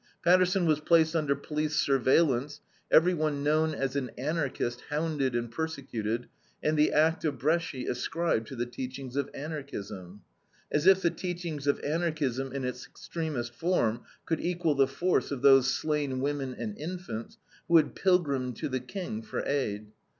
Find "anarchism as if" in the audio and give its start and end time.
9.35-11.03